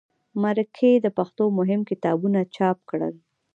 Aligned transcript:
مرکې 0.43 0.91
د 0.99 1.07
پښتو 1.17 1.43
مهم 1.57 1.81
کتابونه 1.89 2.39
چاپ 2.55 2.77
کړل. 2.89 3.15